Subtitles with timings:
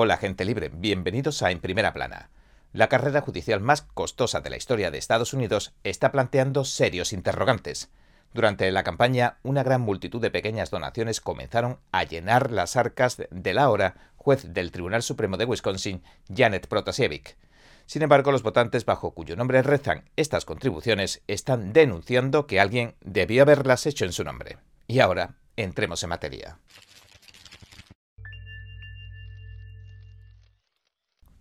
[0.00, 2.30] Hola gente libre, bienvenidos a En Primera Plana.
[2.72, 7.90] La carrera judicial más costosa de la historia de Estados Unidos está planteando serios interrogantes.
[8.32, 13.54] Durante la campaña, una gran multitud de pequeñas donaciones comenzaron a llenar las arcas de
[13.54, 17.36] la ahora juez del Tribunal Supremo de Wisconsin, Janet Protasiewicz.
[17.86, 23.42] Sin embargo, los votantes bajo cuyo nombre rezan estas contribuciones están denunciando que alguien debió
[23.42, 24.58] haberlas hecho en su nombre.
[24.86, 26.58] Y ahora, entremos en materia.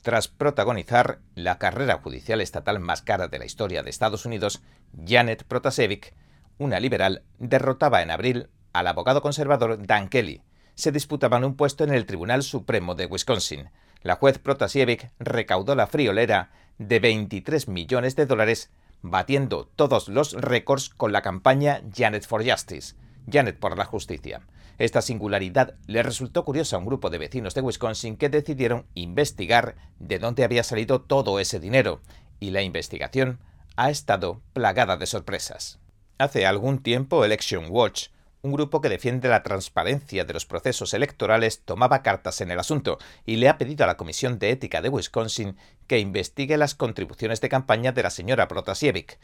[0.08, 4.62] Tras protagonizar la carrera judicial estatal más cara de la historia de Estados Unidos,
[5.06, 6.14] Janet Protasevich,
[6.58, 10.44] una liberal, derrotaba en abril al abogado conservador Dan Kelly.
[10.76, 13.70] Se disputaban un puesto en el Tribunal Supremo de Wisconsin.
[14.02, 20.88] La juez Protasevich recaudó la friolera de 23 millones de dólares, batiendo todos los récords
[20.88, 22.96] con la campaña Janet for Justice,
[23.32, 24.42] Janet por la Justicia.
[24.78, 29.76] Esta singularidad le resultó curiosa a un grupo de vecinos de Wisconsin que decidieron investigar
[30.00, 32.02] de dónde había salido todo ese dinero,
[32.40, 33.40] y la investigación
[33.76, 35.80] ha estado plagada de sorpresas.
[36.20, 38.10] Hace algún tiempo Election Watch,
[38.44, 43.00] un grupo que defiende la transparencia de los procesos electorales, tomaba cartas en el asunto
[43.26, 47.42] y le ha pedido a la Comisión de Ética de Wisconsin que investigue las contribuciones
[47.42, 49.18] de campaña de la señora Protasiewicz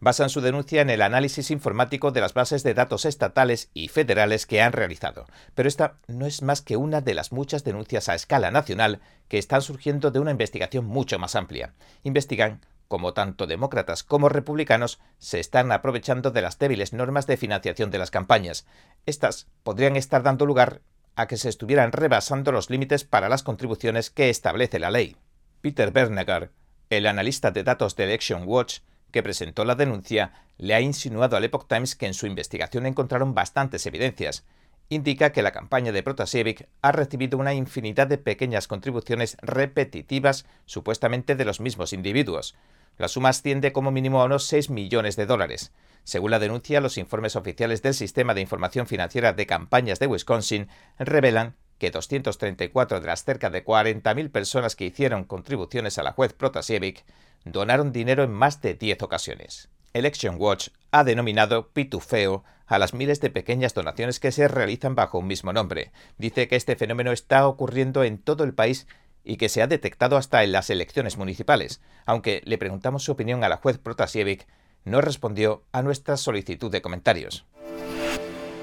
[0.00, 4.46] basan su denuncia en el análisis informático de las bases de datos estatales y federales
[4.46, 5.26] que han realizado.
[5.54, 9.38] Pero esta no es más que una de las muchas denuncias a escala nacional que
[9.38, 11.74] están surgiendo de una investigación mucho más amplia.
[12.02, 17.90] Investigan cómo tanto demócratas como republicanos se están aprovechando de las débiles normas de financiación
[17.90, 18.66] de las campañas.
[19.06, 20.82] Estas podrían estar dando lugar
[21.16, 25.16] a que se estuvieran rebasando los límites para las contribuciones que establece la ley.
[25.62, 26.52] Peter Bernegar,
[26.90, 28.80] el analista de datos de Election Watch,
[29.16, 33.32] que presentó la denuncia, le ha insinuado al Epoch Times que en su investigación encontraron
[33.32, 34.44] bastantes evidencias.
[34.90, 41.34] Indica que la campaña de Protasevich ha recibido una infinidad de pequeñas contribuciones repetitivas, supuestamente
[41.34, 42.56] de los mismos individuos.
[42.98, 45.72] La suma asciende como mínimo a unos 6 millones de dólares.
[46.04, 50.68] Según la denuncia, los informes oficiales del Sistema de Información Financiera de Campañas de Wisconsin
[50.98, 56.32] revelan que 234 de las cerca de 40.000 personas que hicieron contribuciones a la juez
[56.32, 57.04] Protasiewicz
[57.44, 59.68] donaron dinero en más de 10 ocasiones.
[59.92, 65.18] Election Watch ha denominado pitufeo a las miles de pequeñas donaciones que se realizan bajo
[65.18, 65.92] un mismo nombre.
[66.18, 68.86] Dice que este fenómeno está ocurriendo en todo el país
[69.24, 71.80] y que se ha detectado hasta en las elecciones municipales.
[72.04, 74.46] Aunque le preguntamos su opinión a la juez Protasiewicz,
[74.84, 77.44] no respondió a nuestra solicitud de comentarios.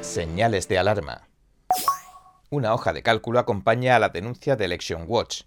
[0.01, 1.27] Señales de alarma.
[2.53, 5.41] Una hoja de cálculo acompaña a la denuncia de Election Watch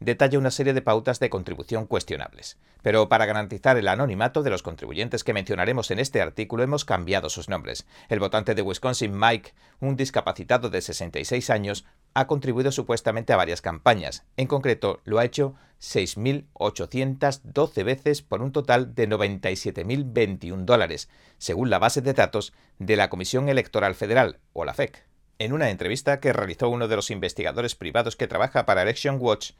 [0.00, 2.58] detalla una serie de pautas de contribución cuestionables.
[2.82, 7.30] Pero para garantizar el anonimato de los contribuyentes que mencionaremos en este artículo hemos cambiado
[7.30, 7.86] sus nombres.
[8.08, 13.62] El votante de Wisconsin, Mike, un discapacitado de 66 años, ha contribuido supuestamente a varias
[13.62, 14.24] campañas.
[14.36, 21.08] En concreto, lo ha hecho 6.812 veces por un total de 97.021 dólares,
[21.38, 25.07] según la base de datos de la Comisión Electoral Federal, o la FEC.
[25.40, 29.52] En una entrevista que realizó uno de los investigadores privados que trabaja para Election Watch,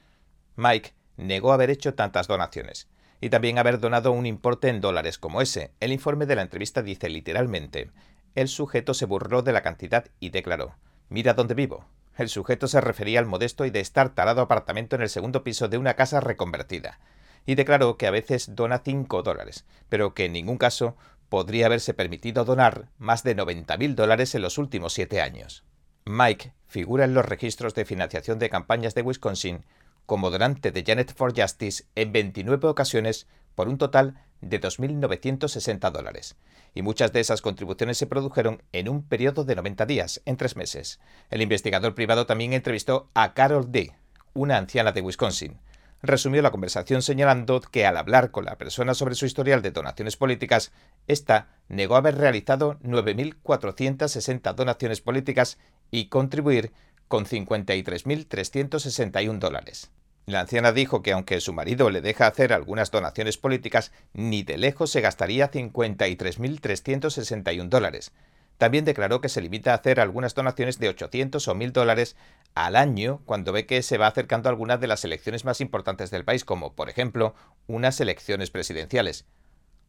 [0.56, 2.88] Mike negó haber hecho tantas donaciones
[3.20, 5.70] y también haber donado un importe en dólares como ese.
[5.78, 7.92] El informe de la entrevista dice literalmente,
[8.34, 10.74] el sujeto se burló de la cantidad y declaró,
[11.10, 11.86] mira dónde vivo.
[12.16, 15.68] El sujeto se refería al modesto y de estar talado apartamento en el segundo piso
[15.68, 16.98] de una casa reconvertida,
[17.46, 20.96] y declaró que a veces dona 5 dólares, pero que en ningún caso
[21.28, 25.64] podría haberse permitido donar más de 90.000 dólares en los últimos siete años.
[26.08, 29.64] Mike figura en los registros de financiación de campañas de Wisconsin
[30.06, 36.36] como donante de Janet for Justice en 29 ocasiones por un total de 2.960 dólares.
[36.74, 40.56] Y muchas de esas contribuciones se produjeron en un periodo de 90 días, en tres
[40.56, 41.00] meses.
[41.30, 43.92] El investigador privado también entrevistó a Carol D.,
[44.32, 45.58] una anciana de Wisconsin.
[46.00, 50.16] Resumió la conversación señalando que al hablar con la persona sobre su historial de donaciones
[50.16, 50.70] políticas,
[51.08, 55.58] ésta negó haber realizado 9.460 donaciones políticas
[55.90, 56.72] y contribuir
[57.08, 59.90] con 53.361 dólares.
[60.26, 64.58] La anciana dijo que aunque su marido le deja hacer algunas donaciones políticas, ni de
[64.58, 68.12] lejos se gastaría 53.361 dólares.
[68.58, 72.16] También declaró que se limita a hacer algunas donaciones de 800 o 1.000 dólares
[72.54, 76.10] al año cuando ve que se va acercando a algunas de las elecciones más importantes
[76.10, 77.34] del país, como por ejemplo
[77.66, 79.24] unas elecciones presidenciales.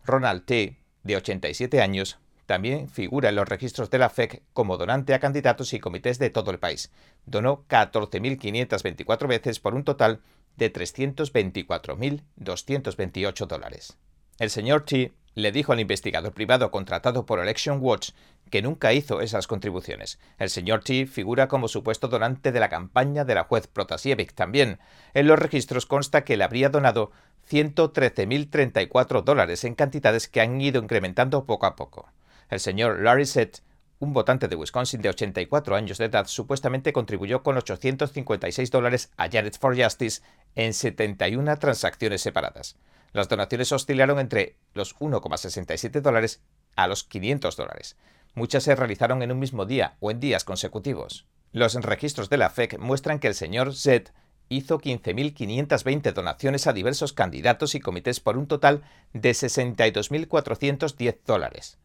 [0.05, 2.19] Ronald T., de 87 años,
[2.49, 6.31] también figura en los registros de la FEC como donante a candidatos y comités de
[6.31, 6.91] todo el país.
[7.27, 10.21] Donó 14.524 veces por un total
[10.57, 13.99] de 324.228 dólares.
[14.39, 18.13] El señor T le dijo al investigador privado contratado por Election Watch
[18.49, 20.17] que nunca hizo esas contribuciones.
[20.39, 24.79] El señor T figura como supuesto donante de la campaña de la juez Protasiewicz también.
[25.13, 27.11] En los registros consta que le habría donado
[27.47, 32.09] 113.034 dólares en cantidades que han ido incrementando poco a poco.
[32.49, 33.61] El señor Larry Sett,
[33.99, 39.29] un votante de Wisconsin de 84 años de edad, supuestamente contribuyó con 856 dólares a
[39.29, 40.21] Janet for Justice
[40.55, 42.75] en 71 transacciones separadas.
[43.13, 46.41] Las donaciones oscilaron entre los 1,67 dólares
[46.75, 47.97] a los 500 dólares.
[48.33, 51.27] Muchas se realizaron en un mismo día o en días consecutivos.
[51.51, 54.11] Los registros de la FEC muestran que el señor Z
[54.49, 61.77] hizo 15.520 donaciones a diversos candidatos y comités por un total de 62.410 dólares.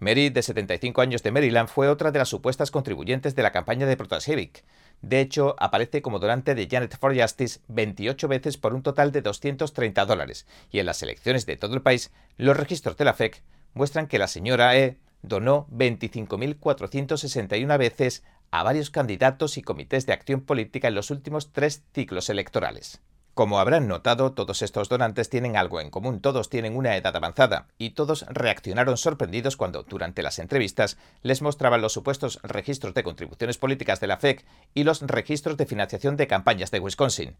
[0.00, 3.84] Mary, de 75 años de Maryland, fue otra de las supuestas contribuyentes de la campaña
[3.84, 4.62] de Protasevich.
[5.02, 9.22] De hecho, aparece como donante de Janet for Justice 28 veces por un total de
[9.22, 13.42] 230 dólares, y en las elecciones de todo el país, los registros de la FEC
[13.74, 18.22] muestran que la señora E donó 25.461 veces
[18.52, 23.00] a varios candidatos y comités de acción política en los últimos tres ciclos electorales.
[23.38, 27.68] Como habrán notado, todos estos donantes tienen algo en común, todos tienen una edad avanzada,
[27.78, 33.56] y todos reaccionaron sorprendidos cuando, durante las entrevistas, les mostraban los supuestos registros de contribuciones
[33.56, 34.44] políticas de la FEC
[34.74, 37.36] y los registros de financiación de campañas de Wisconsin.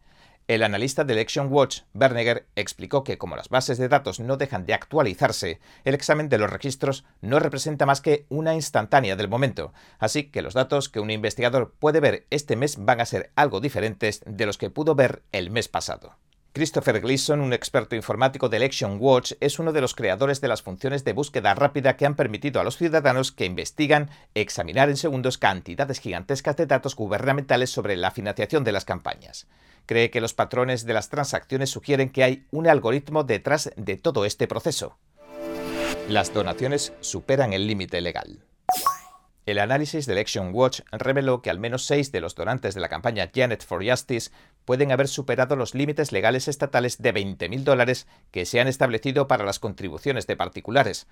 [0.46, 4.64] El analista de Election Watch, Bernegger, explicó que como las bases de datos no dejan
[4.64, 9.74] de actualizarse, el examen de los registros no representa más que una instantánea del momento,
[9.98, 13.60] así que los datos que un investigador puede ver este mes van a ser algo
[13.60, 16.16] diferentes de los que pudo ver el mes pasado.
[16.54, 20.62] Christopher Gleason, un experto informático de Election Watch, es uno de los creadores de las
[20.62, 25.36] funciones de búsqueda rápida que han permitido a los ciudadanos que investigan examinar en segundos
[25.36, 29.46] cantidades gigantescas de datos gubernamentales sobre la financiación de las campañas
[29.88, 34.26] cree que los patrones de las transacciones sugieren que hay un algoritmo detrás de todo
[34.26, 34.98] este proceso.
[36.08, 38.44] Las donaciones superan el límite legal.
[39.46, 42.90] El análisis de Election Watch reveló que al menos seis de los donantes de la
[42.90, 44.30] campaña Janet for Justice
[44.66, 49.46] pueden haber superado los límites legales estatales de 20.000 dólares que se han establecido para
[49.46, 51.06] las contribuciones de particulares.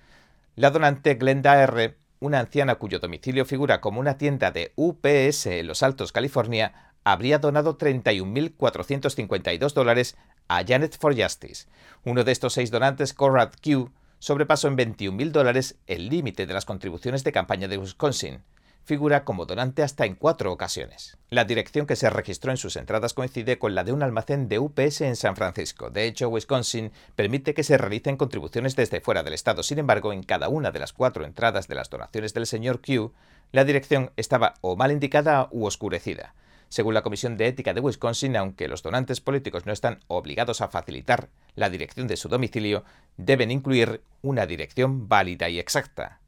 [0.55, 5.65] La donante Glenda R., una anciana cuyo domicilio figura como una tienda de UPS en
[5.65, 10.17] Los Altos, California, habría donado 31.452 dólares
[10.49, 11.67] a Janet for Justice.
[12.03, 16.65] Uno de estos seis donantes, Conrad Q, sobrepasó en 21.000 dólares el límite de las
[16.65, 18.41] contribuciones de campaña de Wisconsin.
[18.83, 21.17] Figura como donante hasta en cuatro ocasiones.
[21.29, 24.59] La dirección que se registró en sus entradas coincide con la de un almacén de
[24.59, 25.89] UPS en San Francisco.
[25.89, 29.63] De hecho, Wisconsin permite que se realicen contribuciones desde fuera del estado.
[29.63, 33.13] Sin embargo, en cada una de las cuatro entradas de las donaciones del señor Q,
[33.53, 36.33] la dirección estaba o mal indicada u oscurecida.
[36.69, 40.67] Según la Comisión de Ética de Wisconsin, aunque los donantes políticos no están obligados a
[40.67, 42.83] facilitar la dirección de su domicilio,
[43.15, 46.19] deben incluir una dirección válida y exacta.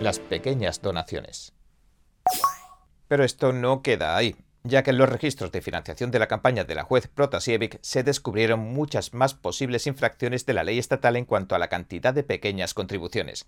[0.00, 1.52] Las pequeñas donaciones.
[3.08, 6.64] Pero esto no queda ahí, ya que en los registros de financiación de la campaña
[6.64, 11.24] de la juez Protasiewicz se descubrieron muchas más posibles infracciones de la ley estatal en
[11.24, 13.46] cuanto a la cantidad de pequeñas contribuciones.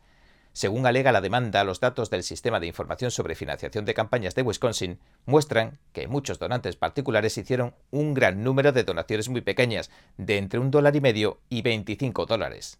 [0.52, 4.42] Según alega la demanda, los datos del Sistema de Información sobre Financiación de Campañas de
[4.42, 10.36] Wisconsin muestran que muchos donantes particulares hicieron un gran número de donaciones muy pequeñas, de
[10.36, 12.78] entre un dólar y medio y 25 dólares.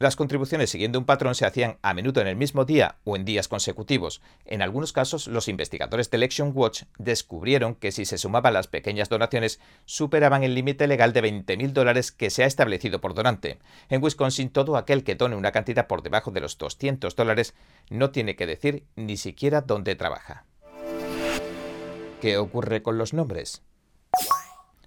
[0.00, 3.24] Las contribuciones siguiendo un patrón se hacían a menudo en el mismo día o en
[3.24, 4.22] días consecutivos.
[4.44, 9.08] En algunos casos, los investigadores de Election Watch descubrieron que si se sumaban las pequeñas
[9.08, 13.60] donaciones, superaban el límite legal de 20.000 dólares que se ha establecido por donante.
[13.88, 17.54] En Wisconsin, todo aquel que done una cantidad por debajo de los 200 dólares
[17.88, 20.44] no tiene que decir ni siquiera dónde trabaja.
[22.20, 23.62] ¿Qué ocurre con los nombres?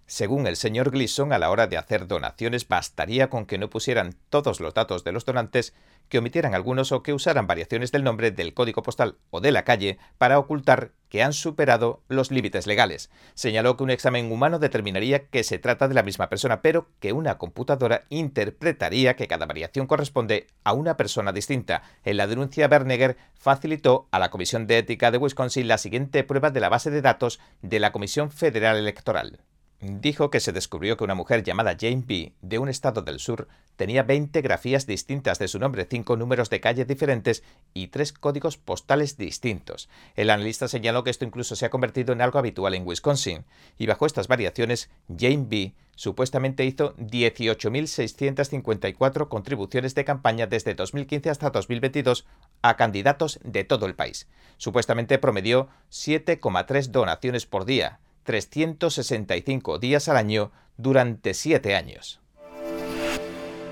[0.09, 4.15] Según el señor Gleason, a la hora de hacer donaciones bastaría con que no pusieran
[4.29, 5.73] todos los datos de los donantes,
[6.07, 9.65] que omitieran algunos o que usaran variaciones del nombre, del código postal o de la
[9.65, 13.09] calle para ocultar que han superado los límites legales.
[13.33, 17.11] Señaló que un examen humano determinaría que se trata de la misma persona, pero que
[17.11, 21.83] una computadora interpretaría que cada variación corresponde a una persona distinta.
[22.05, 26.49] En la denuncia, Bernegger facilitó a la Comisión de Ética de Wisconsin la siguiente prueba
[26.49, 29.41] de la base de datos de la Comisión Federal Electoral
[29.79, 33.47] dijo que se descubrió que una mujer llamada Jane B., de un estado del sur,
[33.75, 37.43] tenía 20 grafías distintas de su nombre, cinco números de calle diferentes
[37.73, 39.87] y tres códigos postales distintos.
[40.15, 43.45] El analista señaló que esto incluso se ha convertido en algo habitual en Wisconsin,
[43.77, 45.75] y bajo estas variaciones, Jane B.
[45.95, 52.25] supuestamente hizo 18.654 contribuciones de campaña desde 2015 hasta 2022
[52.63, 54.27] a candidatos de todo el país.
[54.57, 62.19] Supuestamente promedió 7,3 donaciones por día 365 días al año durante 7 años.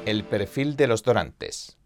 [0.06, 1.78] El perfil de los donantes.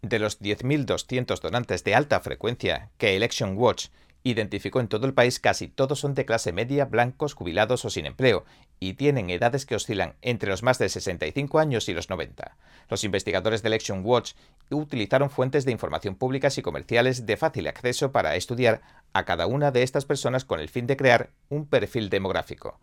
[0.00, 3.88] De los 10.200 donantes de alta frecuencia que Election Watch
[4.22, 8.06] identificó en todo el país, casi todos son de clase media, blancos, jubilados o sin
[8.06, 8.44] empleo,
[8.78, 12.56] y tienen edades que oscilan entre los más de 65 años y los 90.
[12.88, 14.32] Los investigadores de Election Watch
[14.70, 19.70] utilizaron fuentes de información públicas y comerciales de fácil acceso para estudiar a cada una
[19.70, 22.80] de estas personas con el fin de crear un perfil demográfico.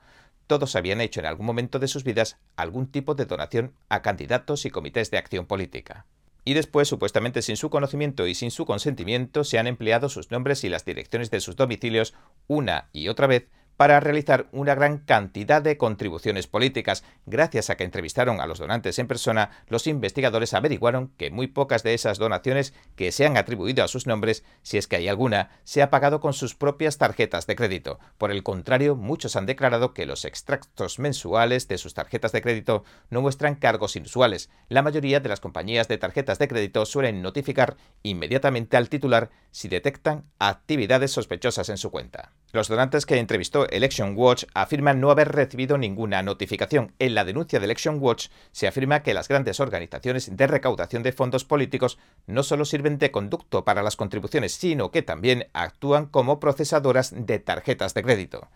[0.48, 4.66] Todos habían hecho en algún momento de sus vidas algún tipo de donación a candidatos
[4.66, 6.06] y comités de acción política
[6.48, 10.64] y después, supuestamente sin su conocimiento y sin su consentimiento, se han empleado sus nombres
[10.64, 12.14] y las direcciones de sus domicilios
[12.48, 17.04] una y otra vez para realizar una gran cantidad de contribuciones políticas.
[17.26, 21.84] Gracias a que entrevistaron a los donantes en persona, los investigadores averiguaron que muy pocas
[21.84, 25.52] de esas donaciones que se han atribuido a sus nombres, si es que hay alguna,
[25.64, 28.00] se ha pagado con sus propias tarjetas de crédito.
[28.18, 32.84] Por el contrario, muchos han declarado que los extractos mensuales de sus tarjetas de crédito
[33.10, 34.50] no muestran cargos inusuales.
[34.70, 39.68] La mayoría de las compañías de tarjetas de crédito suelen notificar inmediatamente al titular si
[39.68, 42.32] detectan actividades sospechosas en su cuenta.
[42.54, 46.94] Los donantes que entrevistó Election Watch afirman no haber recibido ninguna notificación.
[46.98, 51.12] En la denuncia de Election Watch se afirma que las grandes organizaciones de recaudación de
[51.12, 56.40] fondos políticos no solo sirven de conducto para las contribuciones, sino que también actúan como
[56.40, 58.48] procesadoras de tarjetas de crédito.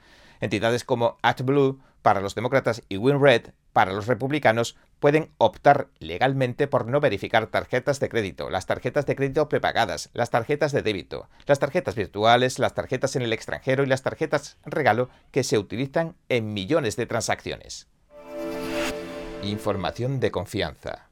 [0.41, 6.87] Entidades como ActBlue para los demócratas y WinRed para los republicanos pueden optar legalmente por
[6.87, 11.59] no verificar tarjetas de crédito, las tarjetas de crédito prepagadas, las tarjetas de débito, las
[11.59, 16.53] tarjetas virtuales, las tarjetas en el extranjero y las tarjetas regalo que se utilizan en
[16.53, 17.87] millones de transacciones.
[19.43, 21.07] Información de confianza.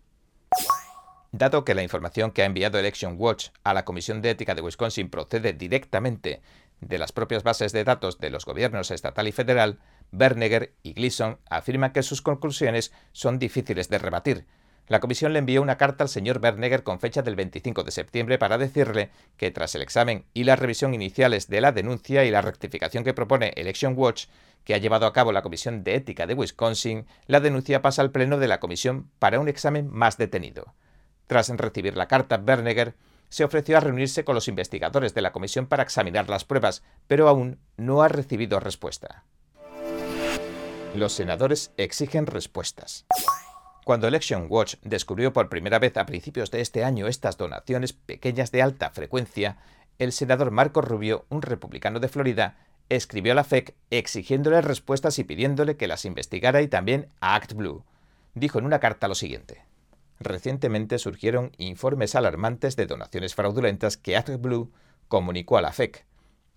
[1.32, 4.62] Dado que la información que ha enviado Election Watch a la Comisión de Ética de
[4.62, 6.42] Wisconsin procede directamente
[6.82, 9.80] de las propias bases de datos de los gobiernos estatal y federal,
[10.12, 14.46] Bernegger y Gleason afirman que sus conclusiones son difíciles de rebatir.
[14.88, 18.40] La comisión le envió una carta al señor Bernegger con fecha del 25 de septiembre
[18.40, 22.42] para decirle que tras el examen y la revisión iniciales de la denuncia y la
[22.42, 24.26] rectificación que propone Election Watch,
[24.64, 28.12] que ha llevado a cabo la Comisión de Ética de Wisconsin, la denuncia pasa al
[28.12, 30.74] pleno de la comisión para un examen más detenido.
[31.28, 32.96] Tras recibir la carta, Bernegger
[33.30, 37.30] se ofreció a reunirse con los investigadores de la comisión para examinar las pruebas, pero
[37.30, 39.24] aún no ha recibido respuesta.
[40.96, 43.06] Los senadores exigen respuestas.
[43.86, 48.52] Cuando Election Watch descubrió por primera vez a principios de este año estas donaciones pequeñas
[48.52, 49.58] de alta frecuencia,
[50.00, 52.58] el senador Marco Rubio, un republicano de Florida,
[52.90, 57.84] escribió a la FEC exigiéndole respuestas y pidiéndole que las investigara y también a ActBlue.
[58.34, 59.69] Dijo en una carta lo siguiente
[60.20, 64.72] recientemente surgieron informes alarmantes de donaciones fraudulentas que ActBlue
[65.08, 66.06] comunicó a la FEC.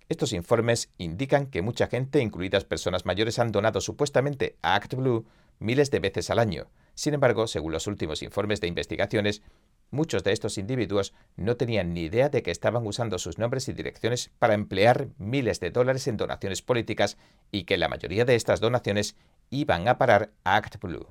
[0.09, 5.25] Estos informes indican que mucha gente, incluidas personas mayores, han donado supuestamente a ActBlue
[5.59, 6.69] miles de veces al año.
[6.95, 9.43] Sin embargo, según los últimos informes de investigaciones,
[9.91, 13.73] muchos de estos individuos no tenían ni idea de que estaban usando sus nombres y
[13.73, 17.17] direcciones para emplear miles de dólares en donaciones políticas
[17.51, 19.17] y que la mayoría de estas donaciones
[19.51, 21.07] iban a parar a ActBlue.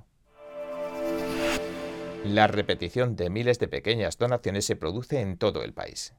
[2.25, 6.13] La repetición de miles de pequeñas donaciones se produce en todo el país.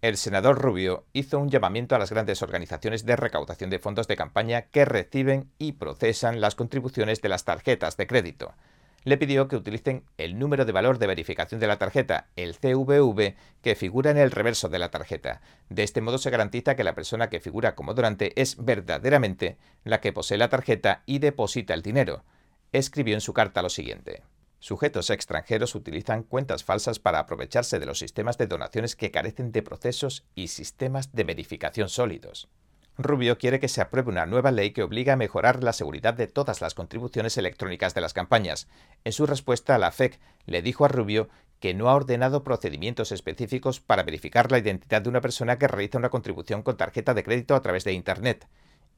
[0.00, 4.16] El senador Rubio hizo un llamamiento a las grandes organizaciones de recaudación de fondos de
[4.16, 8.54] campaña que reciben y procesan las contribuciones de las tarjetas de crédito.
[9.02, 13.34] Le pidió que utilicen el número de valor de verificación de la tarjeta, el CVV,
[13.62, 15.40] que figura en el reverso de la tarjeta.
[15.70, 20.00] De este modo se garantiza que la persona que figura como donante es verdaderamente la
[20.00, 22.22] que posee la tarjeta y deposita el dinero.
[22.70, 24.22] Escribió en su carta lo siguiente.
[24.60, 29.62] Sujetos extranjeros utilizan cuentas falsas para aprovecharse de los sistemas de donaciones que carecen de
[29.62, 32.48] procesos y sistemas de verificación sólidos.
[32.96, 36.26] Rubio quiere que se apruebe una nueva ley que obliga a mejorar la seguridad de
[36.26, 38.66] todas las contribuciones electrónicas de las campañas.
[39.04, 41.28] En su respuesta a la FEC, le dijo a Rubio
[41.60, 45.98] que no ha ordenado procedimientos específicos para verificar la identidad de una persona que realiza
[45.98, 48.48] una contribución con tarjeta de crédito a través de Internet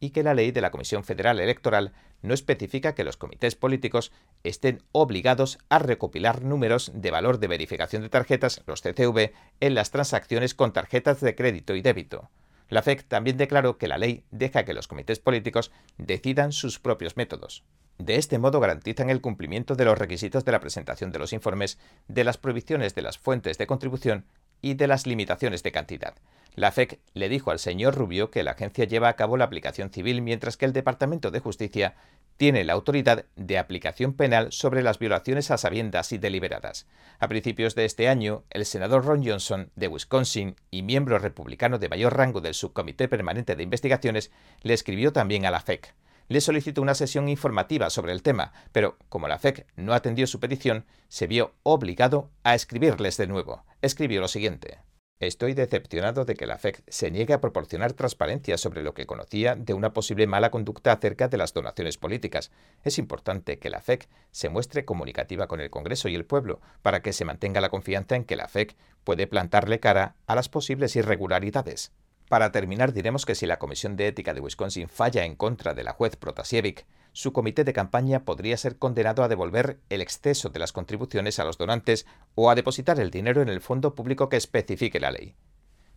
[0.01, 1.93] y que la ley de la Comisión Federal Electoral
[2.23, 8.03] no especifica que los comités políticos estén obligados a recopilar números de valor de verificación
[8.03, 12.31] de tarjetas, los CCV, en las transacciones con tarjetas de crédito y débito.
[12.71, 17.17] La FEC también declaró que la ley deja que los comités políticos decidan sus propios
[17.17, 17.65] métodos.
[17.99, 21.79] De este modo garantizan el cumplimiento de los requisitos de la presentación de los informes,
[22.09, 24.25] de las prohibiciones de las fuentes de contribución
[24.61, 26.15] y de las limitaciones de cantidad.
[26.57, 29.91] La FEC le dijo al señor Rubio que la agencia lleva a cabo la aplicación
[29.91, 31.95] civil mientras que el Departamento de Justicia
[32.37, 36.87] tiene la autoridad de aplicación penal sobre las violaciones a sabiendas y deliberadas.
[37.19, 41.89] A principios de este año, el senador Ron Johnson, de Wisconsin y miembro republicano de
[41.89, 44.31] mayor rango del Subcomité Permanente de Investigaciones,
[44.63, 45.95] le escribió también a la FEC.
[46.29, 50.39] le solicitó una sesión informativa sobre el tema, pero como la FEC no atendió su
[50.41, 53.65] petición, se vio obligado a escribirles de nuevo.
[53.83, 54.79] Escribió lo siguiente.
[55.21, 59.55] Estoy decepcionado de que la FEC se niegue a proporcionar transparencia sobre lo que conocía
[59.55, 62.51] de una posible mala conducta acerca de las donaciones políticas.
[62.85, 67.01] Es importante que la FEC se muestre comunicativa con el Congreso y el pueblo para
[67.01, 70.95] que se mantenga la confianza en que la FEC puede plantarle cara a las posibles
[70.97, 71.93] irregularidades.
[72.29, 75.85] Para terminar, diremos que si la Comisión de Ética de Wisconsin falla en contra de
[75.85, 80.59] la juez Protasiewicz, su comité de campaña podría ser condenado a devolver el exceso de
[80.59, 84.37] las contribuciones a los donantes o a depositar el dinero en el fondo público que
[84.37, 85.35] especifique la ley.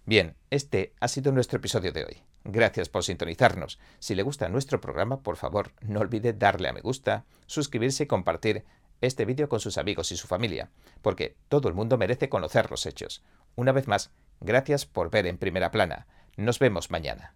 [0.06, 2.24] Bien, este ha sido nuestro episodio de hoy.
[2.44, 3.80] Gracias por sintonizarnos.
[4.00, 8.08] Si le gusta nuestro programa, por favor, no olvide darle a me gusta, suscribirse y
[8.08, 8.66] compartir
[9.00, 12.86] este vídeo con sus amigos y su familia, porque todo el mundo merece conocer los
[12.86, 13.24] hechos.
[13.56, 16.08] Una vez más, gracias por ver en primera plana.
[16.36, 17.36] Nos vemos mañana.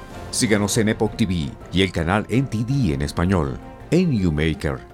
[0.31, 3.59] Síganos en Epoch TV y el canal NTD en español,
[3.91, 4.90] en YouMaker